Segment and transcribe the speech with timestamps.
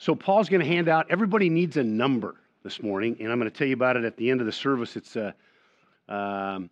[0.00, 3.50] So Paul's going to hand out, everybody needs a number this morning, and I'm going
[3.50, 4.96] to tell you about it at the end of the service.
[4.96, 5.34] It's a,
[6.08, 6.70] um,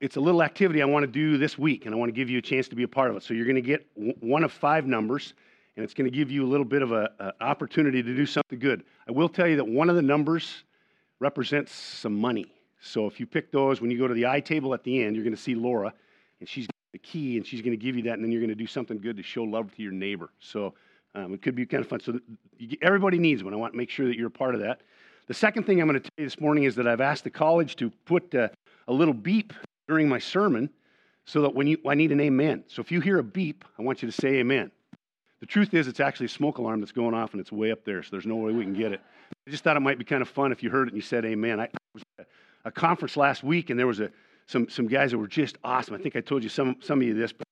[0.00, 2.30] it's a little activity I want to do this week, and I want to give
[2.30, 3.24] you a chance to be a part of it.
[3.24, 3.84] So you're going to get
[4.20, 5.34] one of five numbers,
[5.74, 7.08] and it's going to give you a little bit of an
[7.40, 8.84] opportunity to do something good.
[9.08, 10.62] I will tell you that one of the numbers
[11.18, 12.46] represents some money.
[12.80, 15.16] So if you pick those, when you go to the I table at the end,
[15.16, 15.92] you're going to see Laura,
[16.38, 18.50] and she's the key, and she's going to give you that, and then you're going
[18.50, 20.30] to do something good to show love to your neighbor.
[20.38, 20.74] So
[21.14, 22.00] um, it could be kind of fun.
[22.00, 22.18] So
[22.82, 23.52] everybody needs one.
[23.52, 24.82] I want to make sure that you're a part of that.
[25.26, 27.30] The second thing I'm going to tell you this morning is that I've asked the
[27.30, 28.48] college to put uh,
[28.88, 29.52] a little beep
[29.86, 30.70] during my sermon
[31.24, 32.64] so that when you, I need an amen.
[32.66, 34.70] So if you hear a beep, I want you to say amen.
[35.40, 37.84] The truth is, it's actually a smoke alarm that's going off and it's way up
[37.84, 39.00] there, so there's no way we can get it.
[39.46, 41.02] I just thought it might be kind of fun if you heard it and you
[41.02, 41.60] said amen.
[41.60, 42.26] I was at
[42.64, 44.10] a conference last week and there was a,
[44.46, 45.94] some, some guys that were just awesome.
[45.94, 47.46] I think I told you some, some of you this, but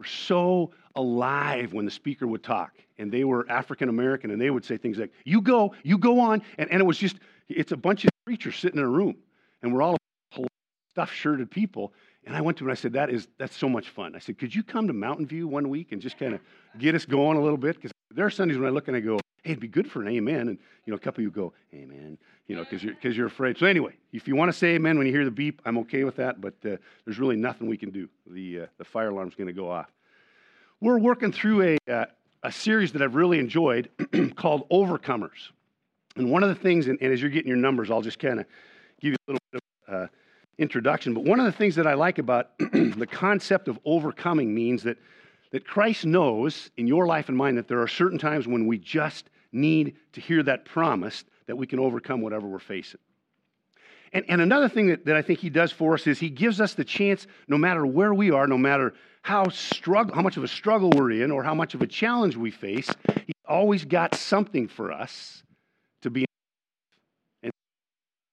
[0.00, 2.72] were so alive when the speaker would talk.
[2.98, 6.18] And they were African American, and they would say things like, You go, you go
[6.18, 6.42] on.
[6.58, 7.16] And, and it was just,
[7.48, 9.16] it's a bunch of preachers sitting in a room,
[9.62, 9.98] and we're all
[10.90, 11.92] stuff shirted people.
[12.24, 14.16] And I went to him and I said, That is, that's so much fun.
[14.16, 16.40] I said, Could you come to Mountain View one week and just kind of
[16.78, 17.76] get us going a little bit?
[17.76, 20.02] Because there are Sundays when I look and I go, Hey, it'd be good for
[20.02, 20.48] an amen.
[20.48, 23.26] And, you know, a couple of you go, Amen, you know, because you're, cause you're
[23.26, 23.58] afraid.
[23.58, 26.04] So, anyway, if you want to say amen when you hear the beep, I'm okay
[26.04, 28.08] with that, but uh, there's really nothing we can do.
[28.26, 29.90] The, uh, the fire alarm's going to go off.
[30.80, 32.06] We're working through a, uh,
[32.42, 33.90] a series that I've really enjoyed
[34.36, 35.50] called Overcomers.
[36.16, 38.40] And one of the things, and, and, as you're getting your numbers, I'll just kind
[38.40, 38.46] of
[39.00, 40.06] give you a little bit of uh,
[40.58, 41.14] introduction.
[41.14, 44.98] But one of the things that I like about the concept of overcoming means that,
[45.50, 48.78] that Christ knows in your life and mine that there are certain times when we
[48.78, 53.00] just need to hear that promise that we can overcome whatever we're facing.
[54.12, 56.60] And, and another thing that, that I think he does for us is he gives
[56.60, 60.44] us the chance, no matter where we are, no matter how, struggle, how much of
[60.44, 62.90] a struggle we're in or how much of a challenge we face,
[63.26, 65.42] he's always got something for us
[66.02, 66.24] to be.
[67.42, 67.52] And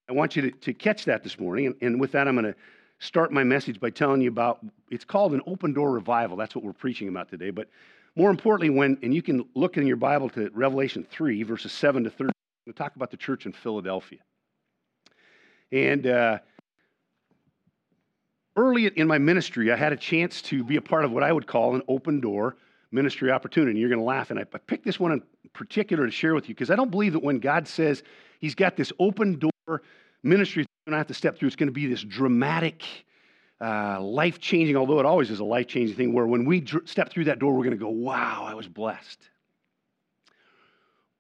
[0.10, 1.68] I want you to, to catch that this morning.
[1.68, 2.56] And, and with that, I'm going to
[3.00, 4.60] start my message by telling you about
[4.90, 6.38] it's called an open door revival.
[6.38, 7.52] That's what we're preaching about today.
[7.52, 7.70] But
[8.16, 12.04] more importantly, when, and you can look in your Bible to Revelation 3, verses 7
[12.04, 12.32] to 13,
[12.66, 14.20] we'll talk about the church in Philadelphia.
[15.72, 16.40] And uh,
[18.56, 21.32] early in my ministry, I had a chance to be a part of what I
[21.32, 22.58] would call an open door
[22.92, 23.80] ministry opportunity.
[23.80, 24.32] You're going to laugh.
[24.32, 25.22] And I picked this one in
[25.54, 28.02] particular to share with you because I don't believe that when God says
[28.40, 29.82] He's got this open door
[30.24, 32.84] ministry to have to step through, it's going to be this dramatic,
[33.62, 36.88] uh, life changing, although it always is a life changing thing, where when we dr-
[36.88, 39.30] step through that door, we're going to go, wow, I was blessed.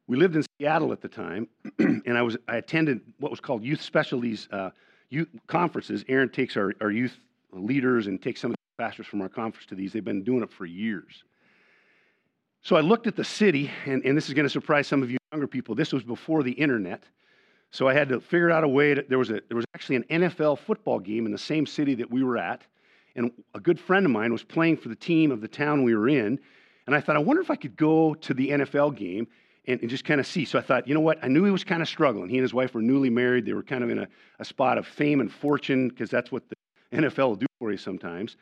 [0.08, 1.48] We lived in Seattle at the time,
[1.80, 4.70] and I, was, I attended what was called Youth Specialties uh,
[5.10, 6.04] youth conferences.
[6.08, 7.18] Aaron takes our, our youth
[7.52, 9.94] leaders and takes some of the pastors from our conference to these.
[9.94, 11.24] They've been doing it for years.
[12.62, 15.10] So I looked at the city, and, and this is going to surprise some of
[15.10, 15.76] you younger people.
[15.76, 17.04] This was before the internet.
[17.72, 18.94] So I had to figure out a way.
[18.94, 21.96] To, there, was a, there was actually an NFL football game in the same city
[21.96, 22.64] that we were at.
[23.16, 25.96] And a good friend of mine was playing for the team of the town we
[25.96, 26.40] were in.
[26.86, 29.28] And I thought, I wonder if I could go to the NFL game
[29.66, 30.46] and, and just kind of see.
[30.46, 31.18] So I thought, you know what?
[31.24, 32.30] I knew he was kind of struggling.
[32.30, 33.46] He and his wife were newly married.
[33.46, 34.08] They were kind of in a,
[34.40, 36.56] a spot of fame and fortune because that's what the
[36.94, 38.38] NFL will do for you sometimes.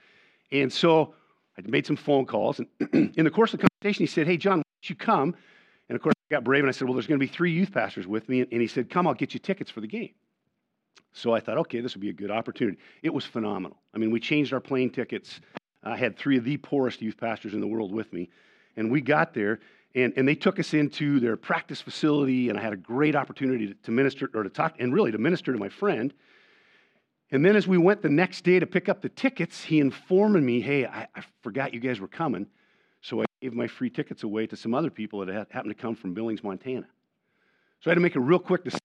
[0.51, 1.15] And so
[1.57, 2.59] I made some phone calls.
[2.59, 5.35] And in the course of the conversation, he said, Hey, John, why don't you come?
[5.89, 7.71] And of course, got brave and I said, Well, there's going to be three youth
[7.71, 8.41] pastors with me.
[8.41, 10.13] And he said, Come, I'll get you tickets for the game.
[11.13, 12.77] So I thought, okay, this would be a good opportunity.
[13.01, 13.77] It was phenomenal.
[13.93, 15.39] I mean, we changed our plane tickets.
[15.81, 18.29] I had three of the poorest youth pastors in the world with me.
[18.75, 19.59] And we got there,
[19.93, 23.67] and, and they took us into their practice facility, and I had a great opportunity
[23.67, 26.13] to, to minister or to talk, and really to minister to my friend.
[27.31, 30.43] And then as we went the next day to pick up the tickets, he informed
[30.43, 32.47] me, hey, I, I forgot you guys were coming.
[33.05, 35.95] So I gave my free tickets away to some other people that happened to come
[35.95, 36.87] from Billings, Montana.
[37.79, 38.79] So I had to make a real quick decision.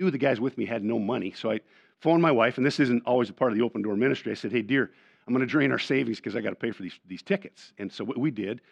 [0.00, 1.30] Two of the guys with me had no money.
[1.30, 1.60] So I
[2.00, 4.32] phoned my wife, and this isn't always a part of the open door ministry.
[4.32, 4.90] I said, hey, dear,
[5.26, 7.74] I'm going to drain our savings because I got to pay for these, these tickets.
[7.76, 8.62] And so what we did.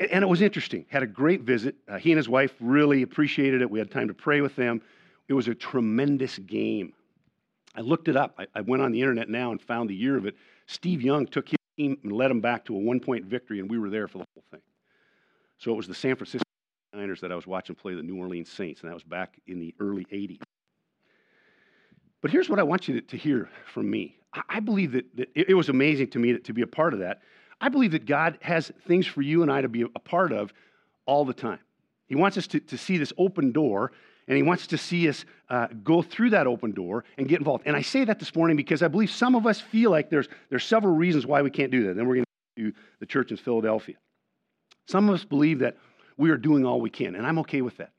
[0.00, 0.84] And it was interesting.
[0.88, 1.76] Had a great visit.
[1.88, 3.70] Uh, he and his wife really appreciated it.
[3.70, 4.82] We had time to pray with them.
[5.28, 6.92] It was a tremendous game.
[7.76, 8.34] I looked it up.
[8.36, 10.34] I, I went on the internet now and found the year of it.
[10.66, 11.57] Steve Young took his and
[12.04, 14.44] led them back to a one point victory, and we were there for the whole
[14.50, 14.60] thing.
[15.58, 16.44] So it was the San Francisco
[16.94, 19.58] Niners that I was watching play the New Orleans Saints, and that was back in
[19.58, 20.40] the early 80s.
[22.20, 24.16] But here's what I want you to, to hear from me.
[24.32, 26.66] I, I believe that, that it, it, was amazing to me to, to be a
[26.66, 27.22] part of that.
[27.60, 30.52] I believe that God has things for you and I to be a part of
[31.06, 31.60] all the time.
[32.06, 33.92] He wants us to, to see this open door,
[34.28, 37.64] and He wants to see us uh, go through that open door and get involved.
[37.66, 40.28] And I say that this morning because I believe some of us feel like there's,
[40.50, 41.96] there's several reasons why we can't do that.
[41.96, 42.24] Then we're going
[42.58, 43.96] to the church in Philadelphia.
[44.86, 45.76] Some of us believe that
[46.16, 47.14] we are doing all we can.
[47.14, 47.92] And I'm okay with that.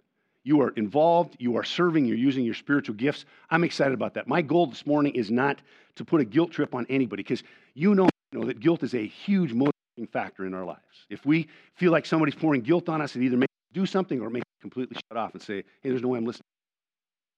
[0.43, 3.25] You are involved, you are serving, you're using your spiritual gifts.
[3.49, 4.27] I'm excited about that.
[4.27, 5.59] My goal this morning is not
[5.95, 7.43] to put a guilt trip on anybody because
[7.73, 10.79] you know, you know that guilt is a huge motivating factor in our lives.
[11.09, 14.21] If we feel like somebody's pouring guilt on us, it either makes us do something
[14.21, 16.45] or makes completely shut off and say, hey, there's no way I'm listening.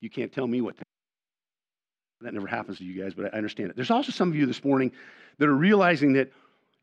[0.01, 0.83] You can't tell me what to
[2.21, 3.75] that never happens to you guys, but I understand it.
[3.75, 4.91] There's also some of you this morning
[5.39, 6.31] that are realizing that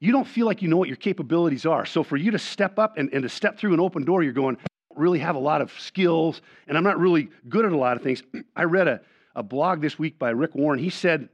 [0.01, 1.87] you don't feel like you know what your capabilities are.
[1.87, 4.33] So for you to step up and, and to step through an open door, you're
[4.33, 4.57] going,
[4.97, 8.03] really have a lot of skills and I'm not really good at a lot of
[8.03, 8.23] things.
[8.57, 9.01] I read a,
[9.35, 10.79] a blog this week by Rick Warren.
[10.79, 11.29] He said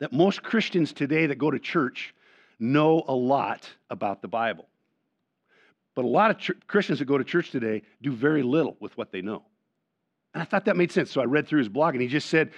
[0.00, 2.14] that most Christians today that go to church
[2.58, 4.66] know a lot about the Bible.
[5.94, 8.96] But a lot of ch- Christians that go to church today do very little with
[8.96, 9.42] what they know.
[10.34, 11.10] And I thought that made sense.
[11.10, 12.52] So I read through his blog and he just said,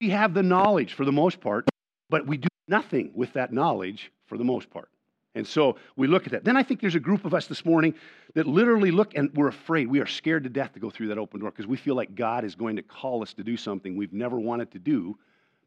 [0.00, 1.68] We have the knowledge for the most part,
[2.08, 4.88] but we do nothing with that knowledge for the most part.
[5.34, 6.44] And so we look at that.
[6.44, 7.94] Then I think there's a group of us this morning
[8.34, 9.86] that literally look and we're afraid.
[9.86, 12.14] We are scared to death to go through that open door because we feel like
[12.14, 15.16] God is going to call us to do something we've never wanted to do,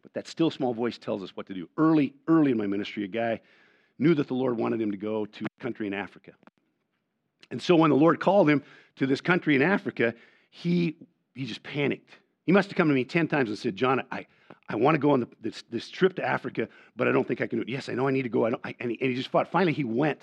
[0.02, 1.70] but that still small voice tells us what to do.
[1.78, 3.40] Early, early in my ministry, a guy
[4.00, 6.32] knew that the Lord wanted him to go to a country in Africa.
[7.52, 8.64] And so when the Lord called him
[8.96, 10.16] to this country in Africa,
[10.50, 10.96] he,
[11.36, 12.10] he just panicked.
[12.46, 14.26] He must have come to me 10 times and said, John, I,
[14.68, 17.42] I want to go on the, this, this trip to Africa, but I don't think
[17.42, 17.70] I can do it.
[17.70, 18.48] Yes, I know I need to go.
[18.48, 19.52] I I, and, he, and he just fought.
[19.52, 20.22] Finally, he went,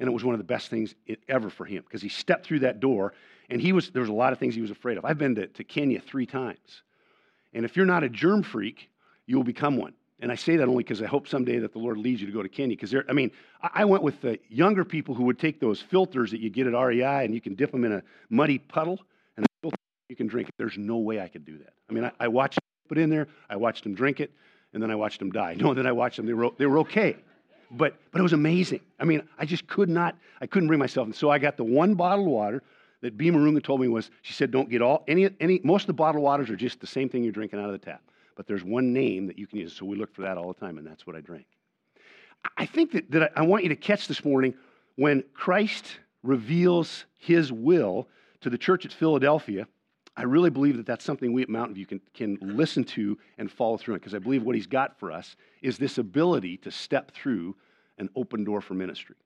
[0.00, 0.94] and it was one of the best things
[1.28, 3.12] ever for him because he stepped through that door,
[3.50, 5.04] and he was there was a lot of things he was afraid of.
[5.04, 6.82] I've been to, to Kenya three times,
[7.52, 8.88] and if you're not a germ freak,
[9.26, 9.94] you will become one.
[10.22, 12.32] And I say that only because I hope someday that the Lord leads you to
[12.32, 12.76] go to Kenya.
[12.76, 13.30] Because I mean,
[13.60, 16.74] I went with the younger people who would take those filters that you get at
[16.74, 19.00] REI and you can dip them in a muddy puddle
[19.36, 19.44] and
[20.08, 20.54] you can drink it.
[20.56, 21.72] There's no way I could do that.
[21.90, 23.26] I mean, I, I watched put in there.
[23.48, 24.30] I watched them drink it,
[24.74, 25.56] and then I watched them die.
[25.58, 26.26] No, then I watched them.
[26.26, 27.16] They were, they were okay.
[27.70, 28.80] But, but it was amazing.
[29.00, 31.06] I mean, I just could not, I couldn't bring myself.
[31.06, 32.62] And so I got the one bottle of water
[33.00, 33.30] that B.
[33.30, 36.22] Marunga told me was, she said, don't get all, any, any, most of the bottled
[36.22, 38.02] waters are just the same thing you're drinking out of the tap.
[38.42, 39.72] But there's one name that you can use.
[39.72, 41.46] So we look for that all the time, and that's what I drank.
[42.56, 44.54] I think that, that I want you to catch this morning
[44.96, 48.08] when Christ reveals his will
[48.40, 49.66] to the church at Philadelphia
[50.16, 53.50] I really believe that that's something we at Mountain View can, can listen to and
[53.50, 56.70] follow through on because I believe what he's got for us is this ability to
[56.70, 57.56] step through
[57.98, 59.16] an open door for ministry.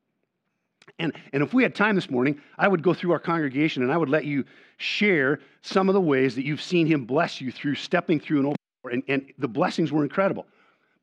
[1.00, 3.90] And, and if we had time this morning, I would go through our congregation and
[3.90, 4.44] I would let you
[4.76, 8.46] share some of the ways that you've seen him bless you through stepping through an
[8.46, 8.56] open.
[8.88, 10.46] And, and the blessings were incredible.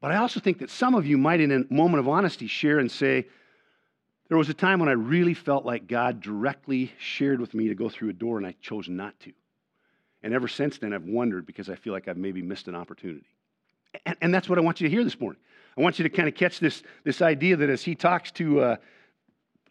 [0.02, 2.80] But I also think that some of you might, in a moment of honesty, share
[2.80, 3.26] and say,
[4.28, 7.76] There was a time when I really felt like God directly shared with me to
[7.76, 9.32] go through a door and I chose not to.
[10.22, 13.26] And ever since then, I've wondered because I feel like I've maybe missed an opportunity.
[14.06, 15.42] And, and that's what I want you to hear this morning.
[15.78, 18.60] I want you to kind of catch this, this idea that as he talks to,
[18.62, 18.76] uh,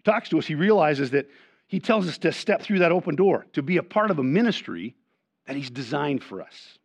[0.05, 1.29] talks to us, he realizes that
[1.67, 4.23] he tells us to step through that open door, to be a part of a
[4.23, 4.95] ministry
[5.47, 6.79] that he's designed for us.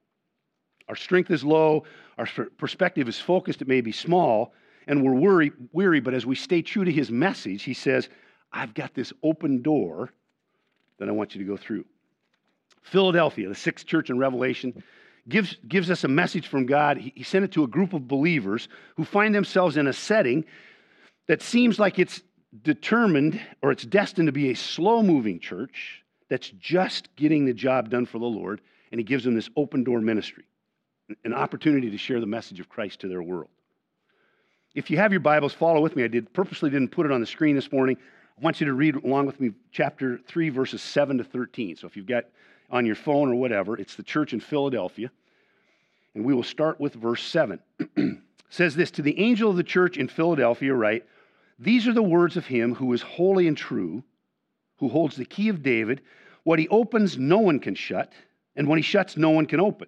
[0.90, 1.84] Our strength is low,
[2.18, 4.54] our perspective is focused, it may be small,
[4.88, 8.10] and we're weary, but as we stay true to his message, he says,
[8.54, 10.14] I've got this open door
[11.00, 11.86] that I want you to go through.
[12.84, 14.82] Philadelphia, the sixth church in Revelation,
[15.28, 16.98] gives, gives us a message from God.
[16.98, 20.46] He, he sent it to a group of believers who find themselves in a setting
[21.28, 22.22] that seems like it's
[22.64, 27.90] determined or it's destined to be a slow moving church that's just getting the job
[27.90, 28.62] done for the Lord.
[28.92, 30.46] And he gives them this open door ministry,
[31.24, 33.50] an opportunity to share the message of Christ to their world.
[34.76, 36.04] If you have your Bibles, follow with me.
[36.04, 37.98] I did purposely didn't put it on the screen this morning.
[38.38, 41.78] I want you to read along with me chapter 3, verses 7 to 13.
[41.78, 42.26] So if you've got
[42.70, 43.78] on your phone or whatever.
[43.78, 45.12] It's the church in Philadelphia.
[46.14, 47.60] And we will start with verse 7.
[48.50, 51.06] says this To the angel of the church in Philadelphia, write,
[51.60, 54.04] These are the words of him who is holy and true,
[54.78, 56.02] who holds the key of David.
[56.44, 58.14] What he opens, no one can shut,
[58.56, 59.88] and when he shuts, no one can open.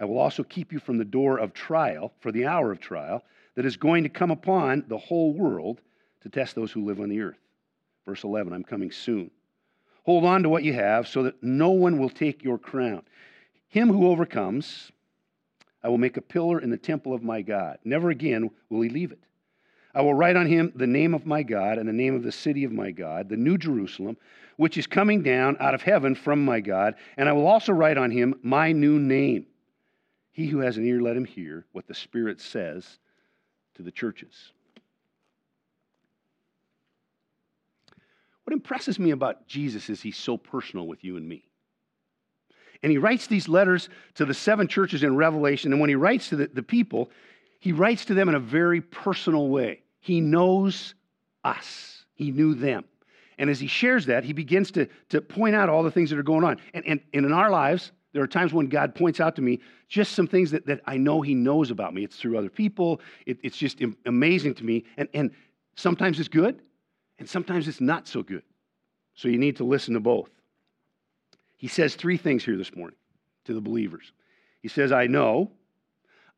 [0.00, 3.24] I will also keep you from the door of trial, for the hour of trial,
[3.56, 5.80] that is going to come upon the whole world
[6.22, 7.38] to test those who live on the earth.
[8.06, 9.30] Verse 11 I'm coming soon.
[10.04, 13.02] Hold on to what you have so that no one will take your crown.
[13.68, 14.90] Him who overcomes,
[15.82, 17.78] I will make a pillar in the temple of my God.
[17.84, 19.20] Never again will he leave it.
[19.94, 22.32] I will write on him the name of my God and the name of the
[22.32, 24.16] city of my God, the new Jerusalem,
[24.56, 27.98] which is coming down out of heaven from my God, and I will also write
[27.98, 29.46] on him my new name.
[30.38, 33.00] He who has an ear, let him hear what the Spirit says
[33.74, 34.52] to the churches.
[38.44, 41.48] What impresses me about Jesus is he's so personal with you and me.
[42.84, 45.72] And he writes these letters to the seven churches in Revelation.
[45.72, 47.10] And when he writes to the, the people,
[47.58, 49.82] he writes to them in a very personal way.
[49.98, 50.94] He knows
[51.42, 52.84] us, He knew them.
[53.38, 56.18] And as he shares that, he begins to, to point out all the things that
[56.18, 56.60] are going on.
[56.74, 59.60] And, and, and in our lives, there are times when God points out to me
[59.88, 62.04] just some things that, that I know He knows about me.
[62.04, 63.00] It's through other people.
[63.26, 64.84] It, it's just amazing to me.
[64.96, 65.30] And, and
[65.76, 66.60] sometimes it's good,
[67.18, 68.42] and sometimes it's not so good.
[69.14, 70.30] So you need to listen to both.
[71.56, 72.96] He says three things here this morning
[73.44, 74.12] to the believers.
[74.62, 75.50] He says, I know,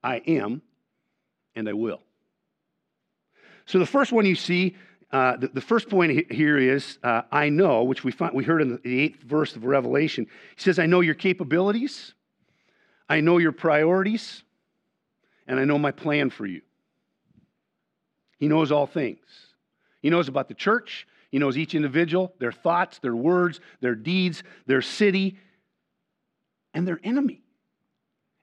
[0.03, 0.63] I am,
[1.55, 2.01] and I will.
[3.67, 4.77] So the first one you see,
[5.13, 8.63] uh, the, the, first point here is uh, I know, which we, find, we heard
[8.63, 10.27] in the eighth verse of Revelation.
[10.55, 12.15] He says, I know your capabilities,
[13.09, 14.45] I know your priorities,
[15.49, 16.63] and I know my plan for you.
[18.39, 19.19] He knows all things.
[20.01, 24.45] He knows about the church, He knows each individual, their thoughts, their words, their deeds,
[24.67, 25.39] their city,
[26.73, 27.43] and their enemy.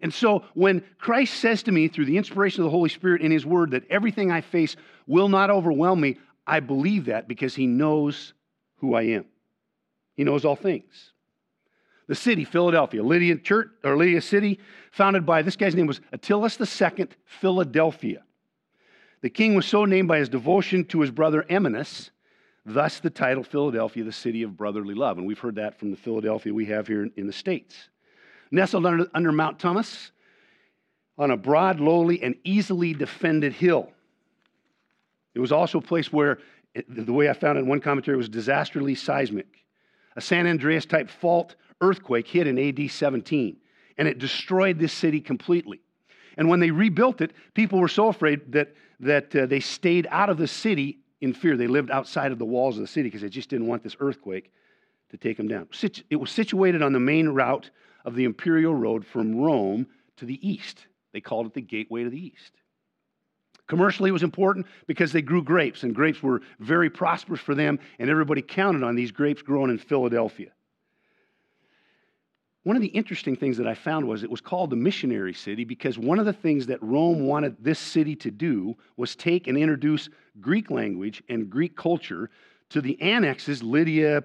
[0.02, 3.32] And so when Christ says to me through the inspiration of the Holy Spirit in
[3.32, 4.76] His Word that everything I face
[5.08, 8.34] will not overwhelm me, I believe that because He knows
[8.78, 9.26] who I am.
[10.16, 11.12] He knows all things.
[12.08, 14.60] The city, Philadelphia, Lydia Church or Lydia City,
[14.92, 18.24] founded by this guy's name was Attalus II, Philadelphia.
[19.22, 22.12] The king was so named by his devotion to his brother Eumenes,
[22.66, 25.18] thus the title Philadelphia, the city of brotherly love.
[25.18, 27.90] And we've heard that from the Philadelphia we have here in the States
[28.52, 30.12] nestled under, under Mount Thomas
[31.18, 33.92] on a broad, lowly, and easily defended hill.
[35.38, 36.40] It was also a place where,
[36.90, 39.64] the way I found it in one commentary, was disastrously seismic.
[40.16, 43.56] A San Andreas type fault earthquake hit in AD 17,
[44.00, 45.80] and it destroyed this city completely.
[46.38, 50.32] And when they rebuilt it, people were so afraid that, that uh, they stayed out
[50.32, 51.56] of the city in fear.
[51.56, 53.96] They lived outside of the walls of the city because they just didn't want this
[54.00, 54.52] earthquake
[55.12, 55.68] to take them down.
[56.10, 57.70] It was situated on the main route
[58.06, 60.88] of the imperial road from Rome to the east.
[61.14, 62.54] They called it the gateway to the east.
[63.68, 67.80] Commercially, it was important because they grew grapes, and grapes were very prosperous for them,
[68.00, 70.52] and everybody counted on these grapes growing in Philadelphia.
[72.64, 75.64] One of the interesting things that I found was it was called the missionary city
[75.64, 79.58] because one of the things that Rome wanted this city to do was take and
[79.58, 80.10] introduce
[80.42, 82.30] Greek language and Greek culture
[82.70, 84.24] to the annexes, Lydia,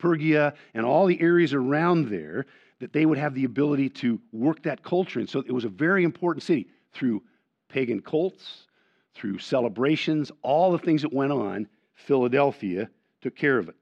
[0.00, 2.46] Pergia, and all the areas around there
[2.80, 5.20] that they would have the ability to work that culture.
[5.20, 7.22] And so it was a very important city through
[7.68, 8.66] pagan cults,
[9.14, 11.68] through celebrations, all the things that went on.
[11.94, 12.90] Philadelphia
[13.20, 13.76] took care of it.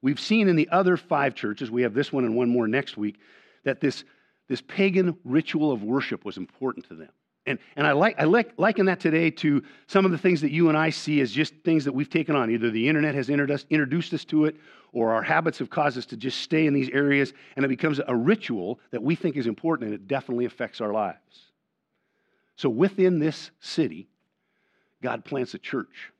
[0.00, 2.96] We've seen in the other five churches, we have this one and one more next
[2.96, 3.18] week,
[3.64, 4.04] that this,
[4.48, 7.08] this pagan ritual of worship was important to them.
[7.46, 10.50] And, and I, like, I like, liken that today to some of the things that
[10.50, 12.50] you and I see as just things that we've taken on.
[12.50, 14.56] Either the internet has introduced, introduced us to it,
[14.92, 18.00] or our habits have caused us to just stay in these areas, and it becomes
[18.06, 21.47] a ritual that we think is important, and it definitely affects our lives.
[22.58, 24.08] So within this city,
[25.00, 26.12] God plants a church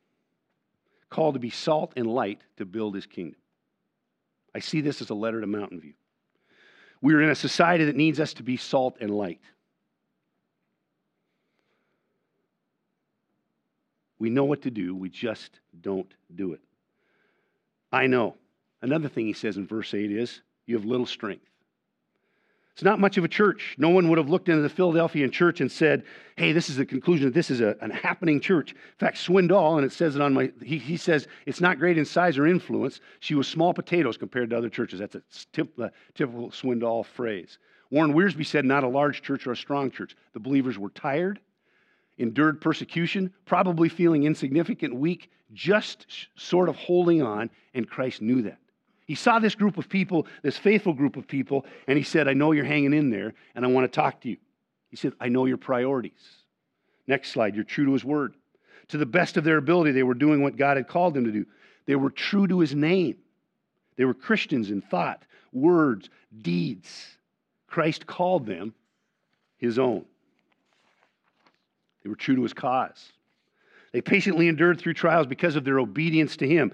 [1.10, 3.40] called to be salt and light to build his kingdom.
[4.54, 5.94] I see this as a letter to Mountain View.
[7.02, 9.40] We are in a society that needs us to be salt and light.
[14.20, 16.60] We know what to do, we just don't do it.
[17.90, 18.36] I know.
[18.80, 21.46] Another thing he says in verse 8 is, You have little strength.
[22.78, 23.74] It's not much of a church.
[23.76, 26.04] No one would have looked into the Philadelphian church and said,
[26.36, 28.70] Hey, this is the conclusion that this is a, an happening church.
[28.70, 31.98] In fact, Swindoll, and it says it on my, he, he says it's not great
[31.98, 33.00] in size or influence.
[33.18, 35.00] She was small potatoes compared to other churches.
[35.00, 35.22] That's a
[35.82, 37.58] uh, typical Swindoll phrase.
[37.90, 40.14] Warren Wiersbe said, Not a large church or a strong church.
[40.32, 41.40] The believers were tired
[42.18, 46.06] endured persecution, probably feeling insignificant, weak, just
[46.36, 48.58] sort of holding on, and Christ knew that.
[49.08, 52.34] He saw this group of people, this faithful group of people, and he said, I
[52.34, 54.36] know you're hanging in there, and I want to talk to you.
[54.90, 56.12] He said, I know your priorities.
[57.06, 58.34] Next slide, you're true to his word.
[58.88, 61.32] To the best of their ability, they were doing what God had called them to
[61.32, 61.46] do.
[61.86, 63.16] They were true to his name.
[63.96, 65.22] They were Christians in thought,
[65.52, 66.10] words,
[66.42, 67.06] deeds.
[67.66, 68.74] Christ called them
[69.56, 70.04] his own.
[72.02, 73.10] They were true to his cause.
[73.92, 76.72] They patiently endured through trials because of their obedience to him.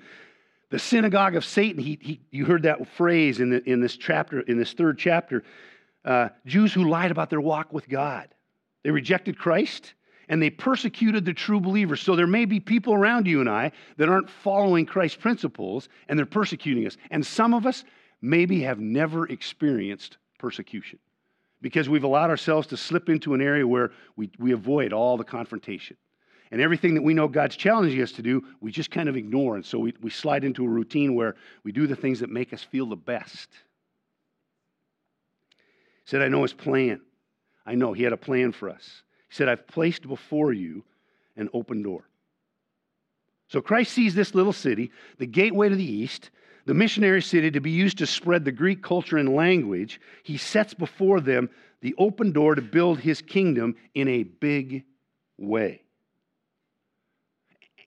[0.71, 4.41] The synagogue of Satan, he, he, you heard that phrase in, the, in this chapter,
[4.41, 5.45] in this third chapter.
[6.05, 8.29] Uh, Jews who lied about their walk with God.
[8.83, 9.95] They rejected Christ
[10.29, 12.01] and they persecuted the true believers.
[12.01, 16.19] So there may be people around you and I that aren't following Christ's principles and
[16.19, 16.97] they're persecuting us.
[17.11, 17.85] And some of us
[18.21, 20.99] maybe have never experienced persecution
[21.61, 25.25] because we've allowed ourselves to slip into an area where we, we avoid all the
[25.25, 25.97] confrontation.
[26.55, 29.57] And everything that we know God's challenging us to do, we just kind of ignore.
[29.57, 31.35] And so we, we slide into a routine where
[31.65, 33.49] we do the things that make us feel the best.
[36.05, 37.01] He said, I know his plan.
[37.67, 39.03] I know he had a plan for us.
[39.29, 40.85] He said, I've placed before you
[41.37, 42.09] an open door.
[43.49, 46.31] So Christ sees this little city, the gateway to the east,
[46.67, 50.01] the missionary city to be used to spread the Greek culture and language.
[50.23, 54.85] He sets before them the open door to build his kingdom in a big
[55.37, 55.81] way.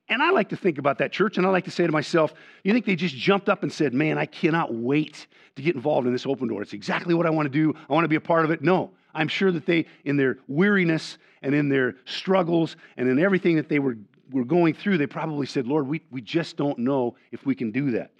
[0.09, 2.33] And I like to think about that church, and I like to say to myself,
[2.63, 6.07] you think they just jumped up and said, Man, I cannot wait to get involved
[6.07, 6.61] in this open door.
[6.61, 7.77] It's exactly what I want to do.
[7.89, 8.61] I want to be a part of it.
[8.61, 13.57] No, I'm sure that they, in their weariness and in their struggles and in everything
[13.57, 13.97] that they were,
[14.31, 17.71] were going through, they probably said, Lord, we, we just don't know if we can
[17.71, 18.11] do that.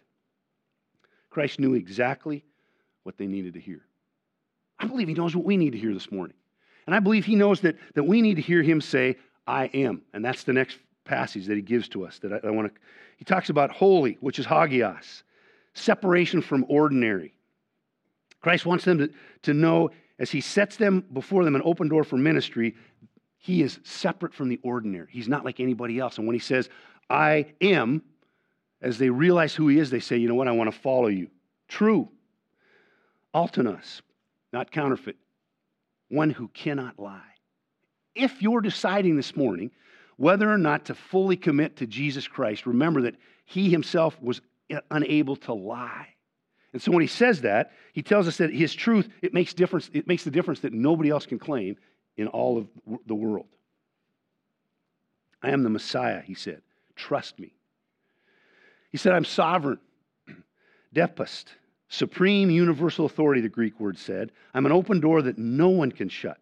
[1.30, 2.44] Christ knew exactly
[3.04, 3.82] what they needed to hear.
[4.80, 6.36] I believe He knows what we need to hear this morning.
[6.86, 10.02] And I believe He knows that, that we need to hear Him say, I am.
[10.14, 10.78] And that's the next
[11.08, 12.82] passage that he gives to us that I, I want to.
[13.18, 15.24] He talks about holy, which is hagios,
[15.74, 17.34] separation from ordinary.
[18.42, 19.10] Christ wants them to,
[19.44, 22.76] to know as he sets them before them an open door for ministry,
[23.38, 25.08] he is separate from the ordinary.
[25.12, 26.18] He's not like anybody else.
[26.18, 26.70] And when he says,
[27.10, 28.02] I am,
[28.82, 31.08] as they realize who he is, they say, you know what, I want to follow
[31.08, 31.30] you.
[31.68, 32.10] True.
[33.34, 34.02] Alethinos,
[34.52, 35.18] not counterfeit.
[36.10, 37.22] One who cannot lie.
[38.16, 39.72] If you're deciding this morning
[40.18, 44.42] whether or not to fully commit to Jesus Christ, remember that he himself was
[44.92, 46.08] unable to lie.
[46.74, 49.90] And so when he says that, he tells us that his truth, it makes difference,
[49.94, 51.78] it makes the difference that nobody else can claim
[52.18, 52.68] in all of
[53.06, 53.48] the world.
[55.42, 56.62] I am the Messiah, he said.
[56.96, 57.54] Trust me.
[58.92, 59.80] He said, I'm sovereign,
[60.94, 61.46] despot,
[61.90, 64.32] supreme universal authority, the Greek word said.
[64.54, 66.40] I'm an open door that no one can shut.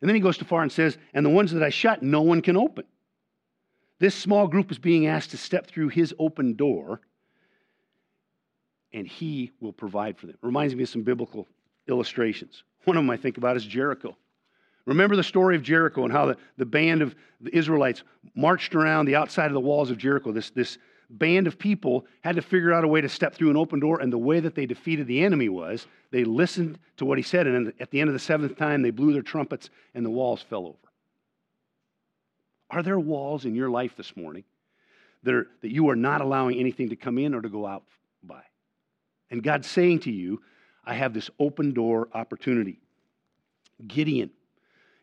[0.00, 2.22] And then he goes too far and says, and the ones that I shut, no
[2.22, 2.84] one can open.
[4.02, 7.00] This small group is being asked to step through his open door,
[8.92, 10.36] and he will provide for them.
[10.42, 11.46] Reminds me of some biblical
[11.86, 12.64] illustrations.
[12.82, 14.16] One of them I think about is Jericho.
[14.86, 18.02] Remember the story of Jericho and how the, the band of the Israelites
[18.34, 20.32] marched around the outside of the walls of Jericho.
[20.32, 23.56] This, this band of people had to figure out a way to step through an
[23.56, 27.18] open door, and the way that they defeated the enemy was they listened to what
[27.18, 30.04] he said, and at the end of the seventh time, they blew their trumpets, and
[30.04, 30.81] the walls fell over.
[32.72, 34.44] Are there walls in your life this morning
[35.24, 37.84] that, are, that you are not allowing anything to come in or to go out
[38.22, 38.42] by?
[39.30, 40.40] And God's saying to you,
[40.84, 42.80] I have this open door opportunity.
[43.86, 44.30] Gideon.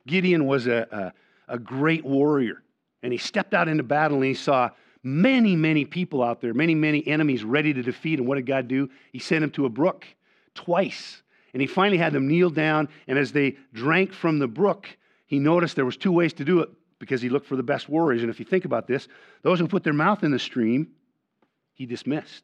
[0.08, 1.13] Gideon was a,
[1.47, 2.63] a, a great warrior,
[3.03, 4.71] and he stepped out into battle and he saw
[5.03, 8.17] many, many people out there, many, many enemies ready to defeat.
[8.17, 8.89] And what did God do?
[9.13, 10.05] He sent him to a brook
[10.55, 11.21] twice.
[11.53, 14.88] And he finally had them kneel down, and as they drank from the brook,
[15.27, 17.89] he noticed there was two ways to do it because he looked for the best
[17.89, 18.21] warriors.
[18.21, 19.07] And if you think about this,
[19.41, 20.89] those who put their mouth in the stream,
[21.73, 22.43] he dismissed.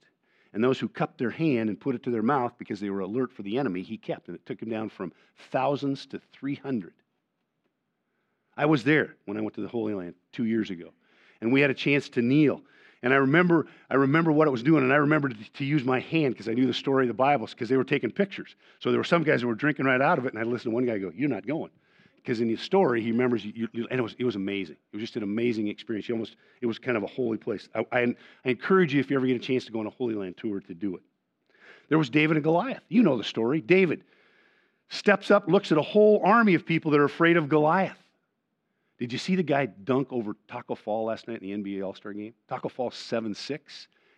[0.53, 3.01] And those who cupped their hand and put it to their mouth because they were
[3.01, 4.29] alert for the enemy, he kept.
[4.29, 5.11] And it took him down from
[5.51, 6.93] thousands to 300.
[8.55, 10.93] I was there when I went to the Holy Land two years ago.
[11.41, 12.61] And we had a chance to kneel.
[13.03, 15.83] And I remember, I remember what it was doing, and I remembered to, to use
[15.83, 18.55] my hand because I knew the story of the Bibles because they were taking pictures.
[18.79, 20.71] So there were some guys that were drinking right out of it, and I listened
[20.71, 21.69] to one guy go, "You're not going."
[22.25, 24.77] Because in his story he remembers you, you, and it was, it was amazing.
[24.91, 26.09] It was just an amazing experience.
[26.09, 27.69] You almost it was kind of a holy place.
[27.75, 27.99] I, I,
[28.45, 30.37] I, encourage you if you ever get a chance to go on a holy land
[30.37, 31.03] tour to do it.
[31.89, 32.83] There was david and goliath.
[32.89, 33.61] You know the story.
[33.61, 34.03] David
[34.89, 37.97] steps up looks at a whole army of people that are afraid of goliath.
[38.97, 42.13] Did you see the guy dunk over Taco Fall last night in the nba all-star
[42.13, 42.33] game?
[42.47, 43.59] Taco Fall 7-6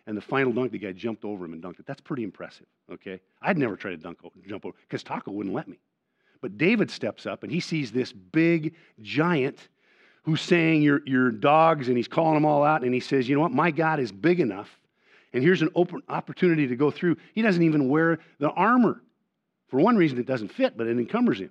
[0.06, 1.86] and the final dunk the guy jumped over him and dunked it.
[1.86, 3.20] That's pretty impressive okay?
[3.42, 5.78] I'd never try to dunk jump over because Taco wouldn't let me
[6.40, 9.68] but David steps up and he sees this big giant
[10.22, 12.84] who's saying, You're, you're dogs, and he's calling them all out.
[12.84, 13.52] And he says, You know what?
[13.52, 14.68] My God is big enough.
[15.32, 17.16] And here's an open opportunity to go through.
[17.34, 19.02] He doesn't even wear the armor.
[19.68, 21.50] For one reason, it doesn't fit, but it encumbers him.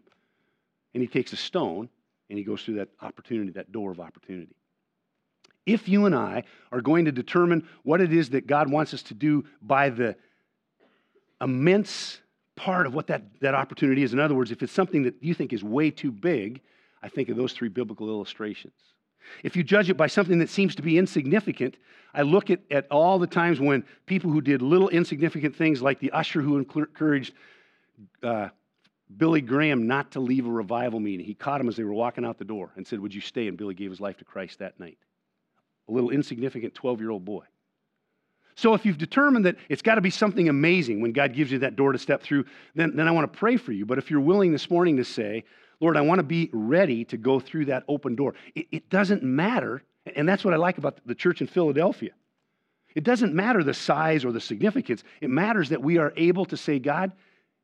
[0.93, 1.89] And he takes a stone
[2.29, 4.55] and he goes through that opportunity, that door of opportunity.
[5.65, 9.03] If you and I are going to determine what it is that God wants us
[9.03, 10.15] to do by the
[11.41, 12.19] immense
[12.57, 14.11] part of what that, that opportunity is.
[14.11, 16.61] In other words, if it's something that you think is way too big,
[17.01, 18.73] I think of those three biblical illustrations.
[19.43, 21.77] If you judge it by something that seems to be insignificant,
[22.13, 25.99] I look at, at all the times when people who did little insignificant things, like
[25.99, 27.33] the usher who encouraged
[28.23, 28.49] uh,
[29.15, 31.25] Billy Graham not to leave a revival meeting.
[31.25, 33.47] He caught him as they were walking out the door and said, Would you stay?
[33.47, 34.97] And Billy gave his life to Christ that night.
[35.87, 37.43] A little insignificant 12 year old boy.
[38.57, 41.59] So if you've determined that it's got to be something amazing when God gives you
[41.59, 43.85] that door to step through, then, then I want to pray for you.
[43.85, 45.43] But if you're willing this morning to say,
[45.79, 49.21] Lord, I want to be ready to go through that open door, it, it doesn't
[49.21, 49.83] matter.
[50.15, 52.13] And that's what I like about the church in Philadelphia.
[52.95, 55.03] It doesn't matter the size or the significance.
[55.21, 57.11] It matters that we are able to say, God,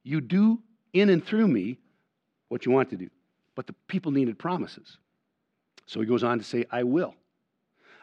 [0.03, 0.61] you do
[0.93, 1.79] in and through me
[2.49, 3.09] what you want to do.
[3.55, 4.99] But the people needed promises.
[5.87, 7.15] So he goes on to say, I will.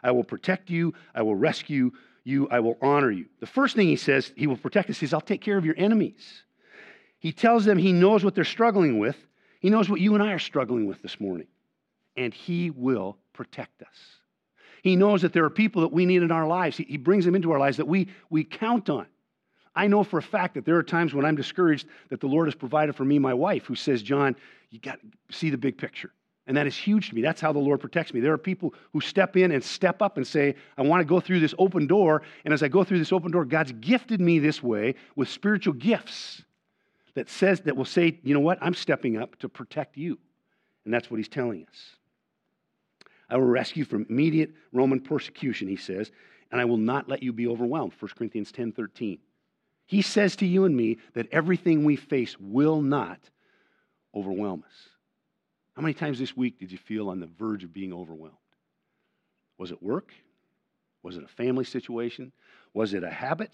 [0.03, 0.93] I will protect you.
[1.15, 1.91] I will rescue
[2.23, 2.47] you.
[2.49, 3.25] I will honor you.
[3.39, 5.65] The first thing he says, he will protect us, he says, I'll take care of
[5.65, 6.43] your enemies.
[7.19, 9.17] He tells them he knows what they're struggling with.
[9.59, 11.47] He knows what you and I are struggling with this morning.
[12.17, 13.95] And he will protect us.
[14.81, 16.77] He knows that there are people that we need in our lives.
[16.77, 19.05] He, he brings them into our lives that we, we count on.
[19.75, 22.47] I know for a fact that there are times when I'm discouraged that the Lord
[22.47, 24.35] has provided for me my wife who says, John,
[24.69, 26.11] you got to see the big picture.
[26.47, 27.21] And that is huge to me.
[27.21, 28.19] That's how the Lord protects me.
[28.19, 31.19] There are people who step in and step up and say, I want to go
[31.19, 32.23] through this open door.
[32.45, 35.73] And as I go through this open door, God's gifted me this way with spiritual
[35.73, 36.43] gifts
[37.13, 40.17] that says that will say, you know what, I'm stepping up to protect you.
[40.85, 41.95] And that's what he's telling us.
[43.29, 46.11] I will rescue you from immediate Roman persecution, he says,
[46.51, 47.93] and I will not let you be overwhelmed.
[47.97, 49.19] 1 Corinthians 10 13.
[49.85, 53.19] He says to you and me that everything we face will not
[54.15, 54.90] overwhelm us.
[55.75, 58.35] How many times this week did you feel on the verge of being overwhelmed?
[59.57, 60.11] Was it work?
[61.03, 62.31] Was it a family situation?
[62.73, 63.51] Was it a habit?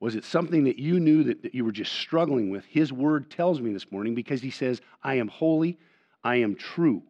[0.00, 2.64] Was it something that you knew that, that you were just struggling with?
[2.66, 5.78] His word tells me this morning because he says, I am holy,
[6.22, 7.02] I am true,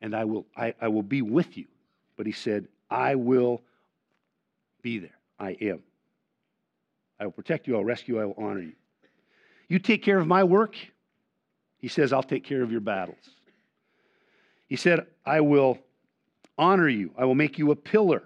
[0.00, 1.66] and I will, I, I will be with you.
[2.16, 3.62] But he said, I will
[4.82, 5.18] be there.
[5.38, 5.82] I am.
[7.18, 8.72] I will protect you, I'll rescue I will honor you.
[9.68, 10.74] You take care of my work,
[11.76, 13.18] he says, I'll take care of your battles.
[14.70, 15.78] He said, I will
[16.56, 18.22] honor you, I will make you a pillar.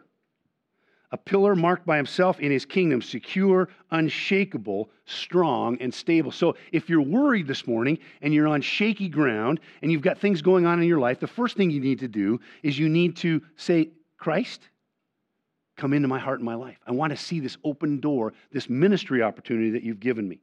[1.10, 6.30] A pillar marked by himself in his kingdom, secure, unshakable, strong, and stable.
[6.32, 10.42] So, if you're worried this morning and you're on shaky ground and you've got things
[10.42, 13.16] going on in your life, the first thing you need to do is you need
[13.18, 14.68] to say, Christ,
[15.76, 16.78] come into my heart and my life.
[16.86, 20.40] I want to see this open door, this ministry opportunity that you've given me.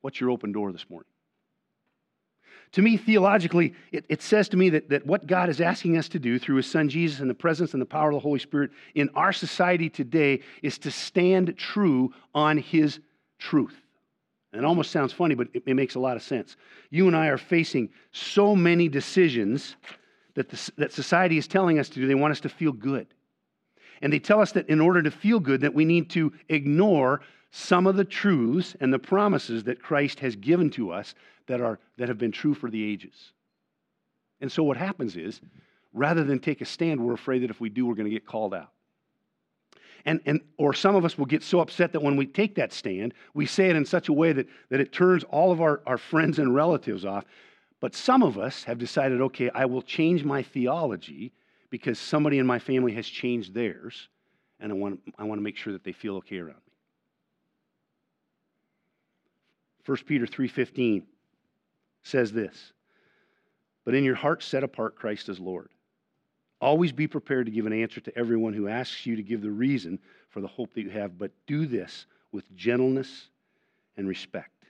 [0.00, 1.08] What's your open door this morning?
[2.72, 6.08] To me, theologically, it, it, says to me that, that what God is asking us
[6.10, 8.38] to do through His Son Jesus and the presence and the power of the Holy
[8.38, 13.00] Spirit in our society today is to stand true on His
[13.38, 13.80] truth.
[14.52, 16.56] And it almost sounds funny, but it, it makes a lot of sense.
[16.90, 19.76] You and I are facing so many decisions
[20.34, 22.06] that, the, that society is telling us to do.
[22.06, 23.06] They want us to feel good.
[24.02, 27.20] And they tell us that in order to feel good, that we need to ignore
[27.50, 31.14] some of the truths and the promises that Christ has given to us
[31.48, 33.32] that, are, that have been true for the ages.
[34.40, 35.40] And so what happens is,
[35.92, 38.26] rather than take a stand, we're afraid that if we do, we're going to get
[38.26, 38.70] called out.
[40.04, 42.72] And, and, or some of us will get so upset that when we take that
[42.72, 45.82] stand, we say it in such a way that, that it turns all of our,
[45.86, 47.24] our friends and relatives off
[47.80, 51.32] but some of us have decided, okay, I will change my theology
[51.70, 54.08] because somebody in my family has changed theirs,
[54.58, 56.72] and I want, I want to make sure that they feel okay around me.
[59.86, 61.04] 1 Peter 3:15
[62.02, 62.72] says this,
[63.84, 65.70] "But in your heart set apart Christ as Lord.
[66.60, 69.50] Always be prepared to give an answer to everyone who asks you to give the
[69.50, 73.30] reason for the hope that you have, but do this with gentleness
[73.96, 74.64] and respect."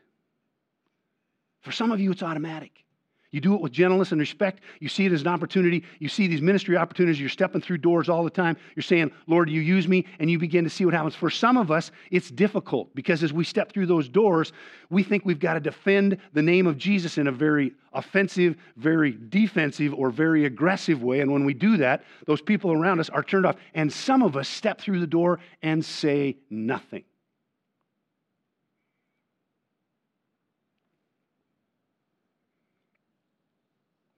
[1.61, 2.85] For some of you it's automatic.
[3.31, 4.62] You do it with gentleness and respect.
[4.81, 5.85] You see it as an opportunity.
[5.99, 7.21] You see these ministry opportunities.
[7.21, 8.57] You're stepping through doors all the time.
[8.75, 11.14] You're saying, Lord, you use me, and you begin to see what happens.
[11.14, 14.53] For some of us, it's difficult because as we step through those doors,
[14.88, 19.19] we think we've got to defend the name of Jesus in a very offensive, very
[19.29, 21.21] defensive, or very aggressive way.
[21.21, 23.57] And when we do that, those people around us are turned off.
[23.75, 27.05] And some of us step through the door and say nothing.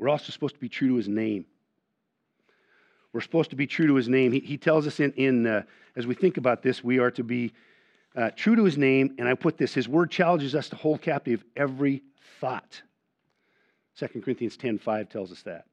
[0.01, 1.45] We're also supposed to be true to his name.
[3.13, 4.33] We're supposed to be true to his name.
[4.33, 5.63] He, he tells us in, in uh,
[5.95, 7.53] as we think about this, we are to be
[8.17, 9.15] uh, true to his name.
[9.19, 12.03] And I put this his word challenges us to hold captive every
[12.41, 12.81] thought.
[13.99, 15.67] 2 Corinthians 10 5 tells us that.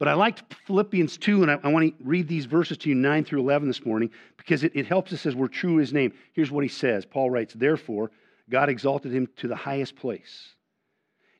[0.00, 2.96] But I liked Philippians 2, and I, I want to read these verses to you
[2.96, 5.92] 9 through 11 this morning because it, it helps us as we're true to his
[5.92, 6.12] name.
[6.32, 8.10] Here's what he says Paul writes, Therefore,
[8.50, 10.56] God exalted him to the highest place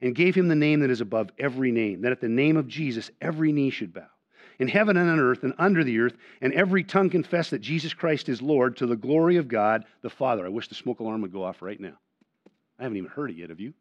[0.03, 2.67] and gave him the name that is above every name, that at the name of
[2.67, 4.09] Jesus every knee should bow,
[4.59, 7.95] in heaven and on earth and under the earth, and every tongue confess that Jesus
[7.95, 10.45] Christ is Lord to the glory of God the Father.
[10.45, 11.97] I wish the smoke alarm would go off right now.
[12.79, 13.73] I haven't even heard it yet, have you?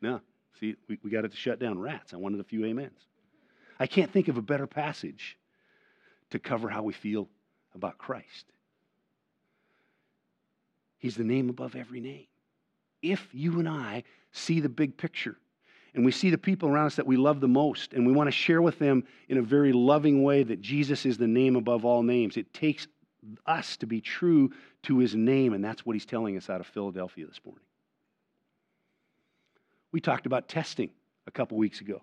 [0.00, 0.20] No.
[0.60, 2.14] See, we, we got it to shut down rats.
[2.14, 3.00] I wanted a few amens.
[3.80, 5.36] I can't think of a better passage
[6.30, 7.28] to cover how we feel
[7.74, 8.46] about Christ.
[10.98, 12.26] He's the name above every name.
[13.02, 15.36] If you and I see the big picture
[15.98, 18.28] and we see the people around us that we love the most and we want
[18.28, 21.84] to share with them in a very loving way that Jesus is the name above
[21.84, 22.86] all names, it takes
[23.46, 24.52] us to be true
[24.84, 27.64] to his name, and that's what he's telling us out of Philadelphia this morning.
[29.90, 30.90] We talked about testing
[31.26, 32.00] a couple weeks ago.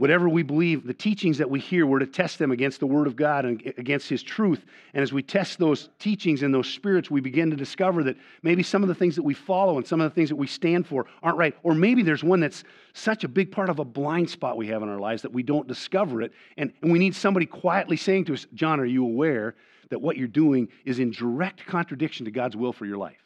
[0.00, 3.06] Whatever we believe, the teachings that we hear, we're to test them against the Word
[3.06, 4.64] of God and against His truth.
[4.94, 8.62] And as we test those teachings and those spirits, we begin to discover that maybe
[8.62, 10.86] some of the things that we follow and some of the things that we stand
[10.86, 11.54] for aren't right.
[11.62, 14.82] Or maybe there's one that's such a big part of a blind spot we have
[14.82, 16.32] in our lives that we don't discover it.
[16.56, 19.54] And, and we need somebody quietly saying to us, John, are you aware
[19.90, 23.22] that what you're doing is in direct contradiction to God's will for your life?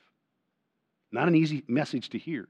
[1.13, 2.49] Not an easy message to hear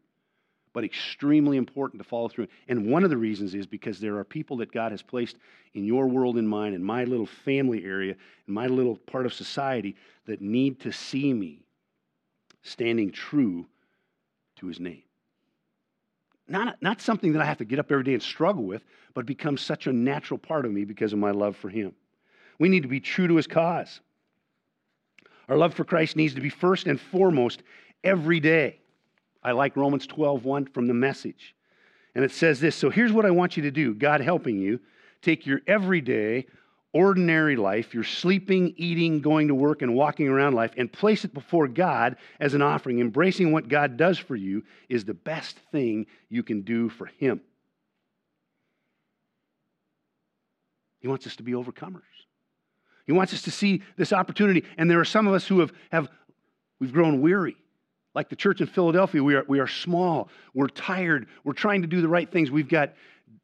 [0.74, 2.48] but extremely important to follow through.
[2.68, 5.36] And one of the reasons is because there are people that God has placed
[5.72, 9.32] in your world and mine, in my little family area, in my little part of
[9.32, 11.62] society, that need to see me
[12.62, 13.66] standing true
[14.56, 15.02] to his name.
[16.48, 18.84] Not, not something that I have to get up every day and struggle with,
[19.14, 21.94] but becomes such a natural part of me because of my love for him.
[22.58, 24.00] We need to be true to his cause.
[25.48, 27.62] Our love for Christ needs to be first and foremost
[28.02, 28.80] every day.
[29.44, 31.54] I like Romans 12, 1 from the message.
[32.14, 34.80] And it says this So here's what I want you to do God helping you.
[35.20, 36.46] Take your everyday,
[36.92, 41.32] ordinary life, your sleeping, eating, going to work, and walking around life, and place it
[41.32, 43.00] before God as an offering.
[43.00, 47.40] Embracing what God does for you is the best thing you can do for Him.
[51.00, 52.00] He wants us to be overcomers.
[53.06, 54.64] He wants us to see this opportunity.
[54.78, 56.08] And there are some of us who have, have
[56.80, 57.56] we've grown weary.
[58.14, 61.88] Like the church in Philadelphia, we are, we are small, we're tired, we're trying to
[61.88, 62.50] do the right things.
[62.50, 62.94] We've got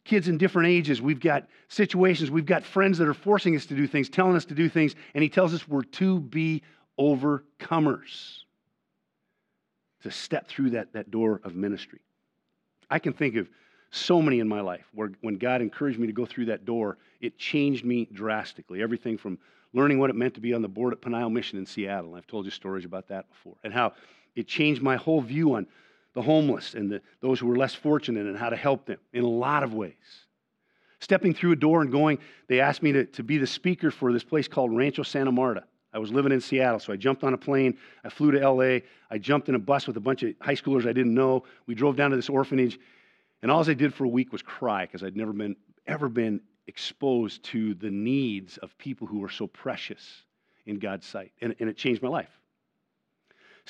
[0.04, 3.74] kids in different ages, we've got situations, we've got friends that are forcing us to
[3.74, 6.62] do things, telling us to do things, and he tells us we're to be
[6.98, 8.38] overcomers
[10.02, 12.00] to step through that, that door of ministry.
[12.88, 13.48] I can think of
[13.90, 16.98] so many in my life where when God encouraged me to go through that door,
[17.20, 18.82] it changed me drastically.
[18.82, 19.38] Everything from
[19.72, 22.14] learning what it meant to be on the board at Peniel Mission in Seattle.
[22.14, 23.56] I've told you stories about that before.
[23.62, 23.92] And how
[24.34, 25.66] it changed my whole view on
[26.14, 29.24] the homeless and the, those who were less fortunate and how to help them in
[29.24, 29.94] a lot of ways.
[30.98, 34.12] Stepping through a door and going, they asked me to, to be the speaker for
[34.12, 35.64] this place called Rancho Santa Marta.
[35.92, 37.76] I was living in Seattle, so I jumped on a plane.
[38.04, 38.80] I flew to LA.
[39.10, 41.44] I jumped in a bus with a bunch of high schoolers I didn't know.
[41.66, 42.78] We drove down to this orphanage,
[43.42, 46.40] and all I did for a week was cry because I'd never been, ever been
[46.66, 50.22] exposed to the needs of people who were so precious
[50.66, 51.32] in God's sight.
[51.40, 52.30] And, and it changed my life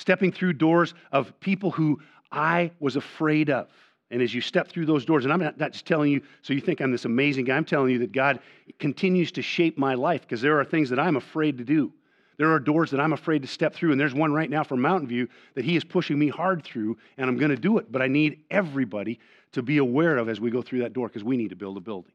[0.01, 3.67] stepping through doors of people who I was afraid of.
[4.09, 6.59] And as you step through those doors, and I'm not, just telling you so you
[6.59, 8.39] think I'm this amazing guy, I'm telling you that God
[8.79, 11.93] continues to shape my life because there are things that I'm afraid to do.
[12.37, 14.81] There are doors that I'm afraid to step through, and there's one right now from
[14.81, 17.91] Mountain View that He is pushing me hard through, and I'm going to do it.
[17.91, 19.19] But I need everybody
[19.51, 21.77] to be aware of as we go through that door because we need to build
[21.77, 22.13] a building.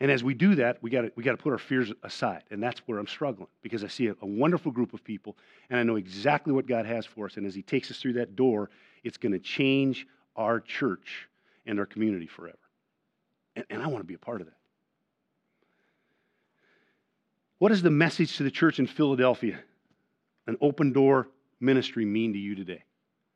[0.00, 2.42] And as we do that, we got we to put our fears aside.
[2.50, 5.36] And that's where I'm struggling because I see a, a, wonderful group of people
[5.70, 7.36] and I know exactly what God has for us.
[7.36, 8.70] And as He takes us through that door,
[9.04, 11.28] it's going to change our church
[11.64, 12.58] and our community forever.
[13.54, 14.56] And, and I want to be a part of that.
[17.58, 19.60] What does the message to the church in Philadelphia,
[20.46, 21.28] an open door
[21.60, 22.82] ministry, mean to you today?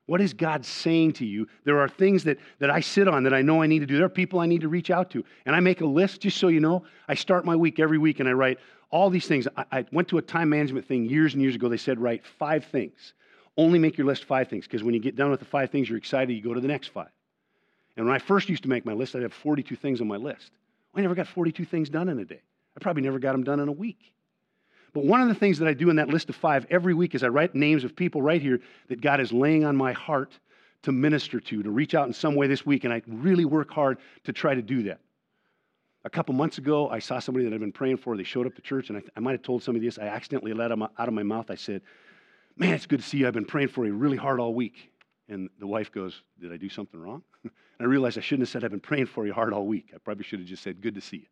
[0.09, 1.47] What is God saying to you?
[1.65, 3.97] There are things that, that I sit on that I know I need to do.
[3.97, 5.23] There are people I need to reach out to.
[5.45, 6.85] And I make a list, just so you know.
[7.09, 9.47] I start my week every week and I write all these things.
[9.55, 11.69] I, I went to a time management thing years and years ago.
[11.69, 13.13] They said, write five things.
[13.59, 15.91] Only make your list five things, because when you get done with the five things,
[15.91, 17.11] you're excited, you go to the next five.
[17.99, 20.17] And when I first used to make my list, I'd have 42 things on my
[20.17, 20.53] list.
[20.95, 22.41] I never got 42 things done in a day.
[22.75, 24.15] I probably never got them done in a week.
[24.93, 27.15] But one of the things that I do in that list of five every week
[27.15, 30.39] is I write names of people right here that God is laying on my heart
[30.83, 32.85] to minister to, to reach out in some way this week.
[32.85, 35.01] And I really work hard to try to do that.
[36.05, 38.17] A couple months ago, I saw somebody that I've been praying for.
[38.17, 39.99] They showed up to church, and I, I might have told somebody this.
[39.99, 41.51] I accidentally let them out of my mouth.
[41.51, 41.83] I said,
[42.57, 43.29] Man, it's good to see you.
[43.29, 44.91] I've been praying for you really hard all week.
[45.29, 47.23] And the wife goes, Did I do something wrong?
[47.43, 49.91] and I realized I shouldn't have said, I've been praying for you hard all week.
[49.95, 51.27] I probably should have just said, Good to see you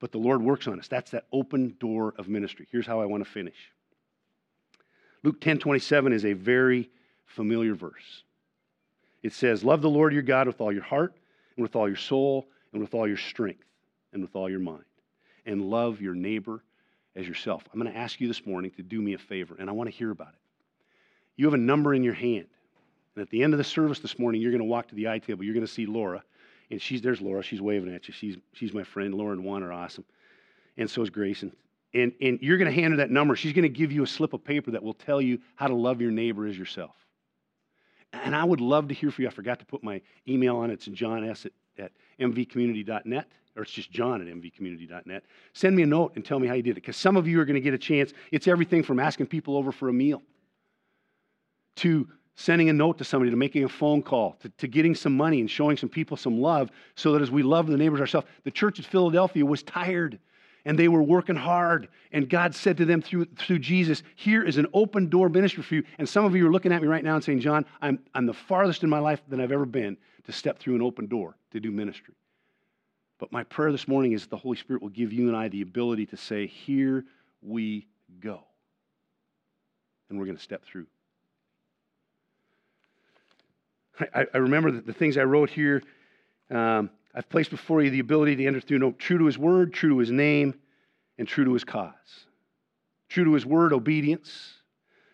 [0.00, 0.88] but the Lord works on us.
[0.88, 2.66] That's that open door of ministry.
[2.70, 3.72] Here's how I want to finish.
[5.22, 6.90] Luke 10 27 is a very
[7.24, 8.22] familiar verse.
[9.22, 11.14] It says, Love the Lord your God with all your heart,
[11.56, 13.64] and with all your soul, and with all your strength,
[14.12, 14.84] and with all your mind.
[15.46, 16.62] And love your neighbor
[17.14, 17.64] as yourself.
[17.72, 19.90] I'm going to ask you this morning to do me a favor, and I want
[19.90, 20.40] to hear about it.
[21.36, 22.46] you have a number in your hand.
[23.14, 25.08] And at the end of the service this morning, you're going to walk to the
[25.08, 25.42] eye table.
[25.42, 26.22] You're going to see Laura.
[26.70, 27.42] And she's there's Laura.
[27.42, 28.14] She's waving at you.
[28.14, 29.14] She's, she's my friend.
[29.14, 30.04] Laura and Juan are awesome.
[30.76, 31.54] And so is Grayson.
[31.94, 33.36] And, and you're going to hand her that number.
[33.36, 35.74] She's going to give you a slip of paper that will tell you how to
[35.74, 36.94] love your neighbor as yourself.
[38.12, 39.28] And I would love to hear from you.
[39.28, 40.70] I forgot to put my email on.
[40.70, 41.46] It's John S.
[41.46, 45.24] at, at mvcommunity.net, or it's just John at mvcommunity.net.
[45.52, 46.74] Send me a note and tell me how you did it.
[46.76, 48.12] Because some of you are going to get a chance.
[48.32, 50.22] It's everything from asking people over for a meal
[51.76, 55.16] to sending a note to somebody, to making a phone call, to, to getting some
[55.16, 58.26] money and showing some people some love so that as we love the neighbors ourselves,
[58.44, 60.18] the church at Philadelphia was tired
[60.66, 61.88] and they were working hard.
[62.12, 65.76] And God said to them through, through Jesus, Here is an open door ministry for
[65.76, 65.84] you.
[65.98, 68.26] And some of you are looking at me right now and saying, John, I'm, I'm
[68.26, 71.36] the farthest in my life than I've ever been to step through an open door
[71.52, 72.14] to do ministry.
[73.18, 75.48] But my prayer this morning is that the Holy Spirit will give you and I
[75.48, 77.04] the ability to say, Here
[77.40, 77.86] we
[78.20, 78.40] go.
[80.10, 80.86] And we're going to step through.
[84.14, 85.82] I, I remember the, things I wrote here.
[86.50, 89.72] Um, I've placed before you the ability to enter through no, true to his word,
[89.72, 90.54] true to his name,
[91.18, 92.26] and true to his cause.
[93.08, 94.52] True to his word, obedience.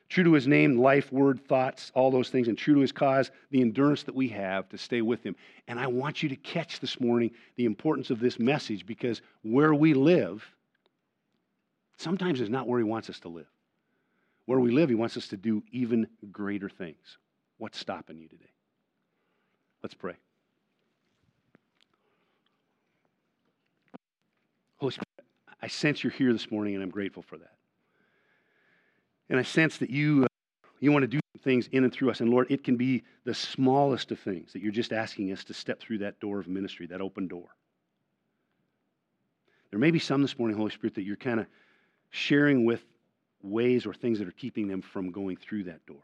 [0.09, 2.49] True to his name, life, word, thoughts, all those things.
[2.49, 5.37] And true to his cause, the endurance that we have to stay with him.
[5.68, 9.73] And I want you to catch this morning the importance of this message because where
[9.73, 10.45] we live
[11.97, 13.47] sometimes is not where he wants us to live.
[14.45, 17.18] Where we live, he wants us to do even greater things.
[17.59, 18.51] What's stopping you today?
[19.83, 20.14] Let's pray.
[24.77, 25.07] Holy Spirit,
[25.61, 27.55] I sense you're here this morning, and I'm grateful for that.
[29.29, 30.29] And I sense that you, uh,
[30.81, 32.21] you want to do things in and through us.
[32.21, 35.55] And Lord, it can be the smallest of things that you're just asking us to
[35.55, 37.49] step through that door of ministry, that open door.
[39.71, 41.47] There may be some this morning, Holy Spirit, that you're kind of
[42.11, 42.85] sharing with
[43.42, 46.03] ways or things that are keeping them from going through that door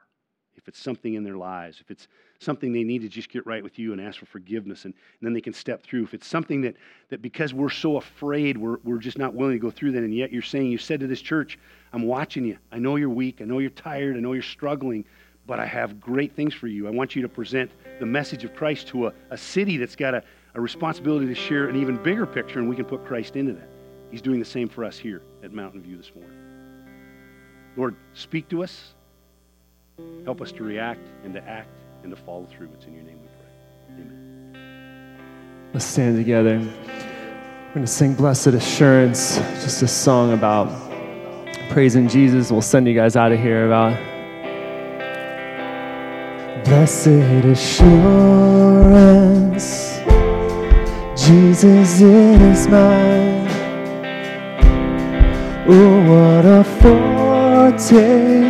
[0.68, 2.08] if it's something in their lives, if it's
[2.40, 5.26] something they need to just get right with you and ask for forgiveness, and, and,
[5.26, 6.02] then they can step through.
[6.02, 6.76] If it's something that,
[7.08, 10.14] that because we're so afraid, we're, we're just not willing to go through that, and
[10.14, 11.58] yet you're saying, you said to this church,
[11.94, 12.58] I'm watching you.
[12.70, 13.40] I know you're weak.
[13.40, 14.14] I know you're tired.
[14.18, 15.06] I know you're struggling,
[15.46, 16.86] but I have great things for you.
[16.86, 20.12] I want you to present the message of Christ to a, a city that's got
[20.12, 20.22] a,
[20.54, 23.70] a responsibility to share an even bigger picture, and we can put Christ into that.
[24.10, 26.36] He's doing the same for us here at Mountain View this morning.
[27.74, 28.92] Lord, speak to us.
[30.24, 31.70] Help us to react and to act
[32.02, 32.70] and to follow through.
[32.74, 33.46] It's in your name we pray.
[33.94, 35.70] Amen.
[35.72, 36.58] Let's stand together.
[36.58, 40.68] We're going to sing Blessed Assurance, just a song about
[41.70, 42.50] praising Jesus.
[42.50, 43.96] We'll send you guys out of here about
[46.64, 47.06] Blessed
[47.46, 48.08] assurance,
[51.16, 53.46] Jesus is mine.
[55.66, 58.47] Oh, what a foretaste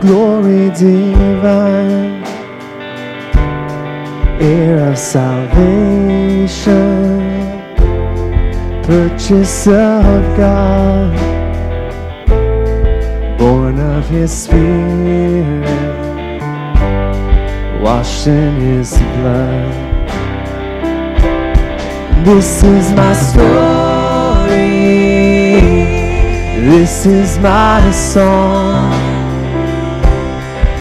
[0.00, 2.22] glory divine,
[4.40, 6.76] heir of salvation,
[8.82, 11.16] purchase of God,
[13.38, 15.64] born of His Spirit,
[17.82, 19.72] washed in His blood.
[22.24, 23.46] This is my story.
[26.68, 28.65] This is my song